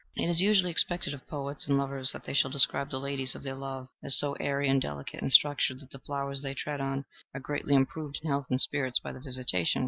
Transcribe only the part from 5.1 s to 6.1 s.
in structure that the